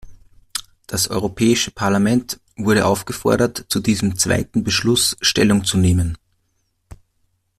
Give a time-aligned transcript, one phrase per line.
[0.87, 6.17] Das Europäische Parlament wurde aufgefordert, zu diesem zweiten Beschluss Stellung zu nehmen.